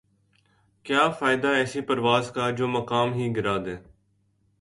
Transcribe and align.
کیا 0.85 1.03
فائدہ 1.19 1.47
ایسی 1.57 1.81
پرواز 1.87 2.31
کا 2.35 2.49
جومقام 2.57 3.13
ہی 3.13 3.25
گِرادے 3.35 3.75